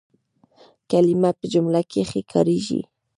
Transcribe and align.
کلیمه 0.89 1.31
په 1.39 1.45
جمله 1.53 1.79
کښي 1.91 2.21
کارېږي. 2.31 2.81